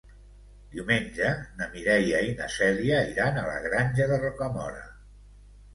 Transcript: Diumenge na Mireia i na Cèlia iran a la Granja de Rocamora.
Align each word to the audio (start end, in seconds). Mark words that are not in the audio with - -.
Diumenge 0.75 1.29
na 1.59 1.67
Mireia 1.75 2.23
i 2.31 2.33
na 2.41 2.49
Cèlia 2.57 3.05
iran 3.13 3.39
a 3.39 3.45
la 3.53 3.61
Granja 3.69 4.11
de 4.15 4.23
Rocamora. 4.27 4.87